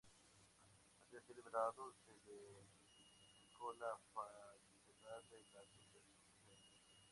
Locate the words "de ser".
1.11-1.35